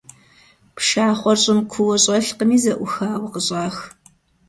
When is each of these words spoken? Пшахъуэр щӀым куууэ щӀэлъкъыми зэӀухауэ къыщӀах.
Пшахъуэр 0.75 1.37
щӀым 1.41 1.59
куууэ 1.71 1.95
щӀэлъкъыми 2.03 2.57
зэӀухауэ 2.63 3.27
къыщӀах. 3.33 3.75